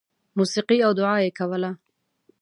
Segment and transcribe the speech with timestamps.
[0.37, 1.71] •موسیقي او دعا یې کوله.